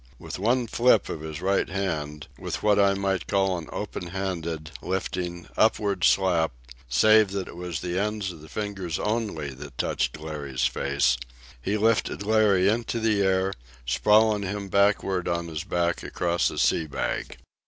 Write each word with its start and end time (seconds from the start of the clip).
With 0.17 0.39
one 0.39 0.65
flip 0.65 1.09
of 1.09 1.21
his 1.21 1.43
right 1.43 1.69
hand, 1.69 2.25
with 2.39 2.63
what 2.63 2.79
I 2.79 2.95
might 2.95 3.27
call 3.27 3.55
an 3.59 3.69
open 3.71 4.07
handed, 4.07 4.71
lifting, 4.81 5.47
upward 5.55 6.05
slap, 6.05 6.53
save 6.89 7.29
that 7.33 7.47
it 7.47 7.55
was 7.55 7.81
the 7.81 7.99
ends 7.99 8.31
of 8.31 8.41
the 8.41 8.49
fingers 8.49 8.97
only 8.97 9.51
that 9.53 9.77
touched 9.77 10.19
Larry's 10.19 10.65
face, 10.65 11.17
he 11.61 11.77
lifted 11.77 12.23
Larry 12.23 12.67
into 12.67 12.99
the 12.99 13.21
air, 13.21 13.53
sprawling 13.85 14.41
him 14.41 14.69
backward 14.69 15.27
on 15.27 15.49
his 15.49 15.63
back 15.63 16.01
across 16.01 16.47
his 16.47 16.63
sea 16.63 16.87
bag. 16.87 17.37